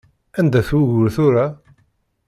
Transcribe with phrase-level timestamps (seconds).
[0.39, 1.45] Anda-t wugur tura?